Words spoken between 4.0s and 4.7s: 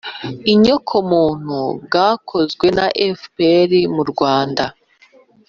rwanda,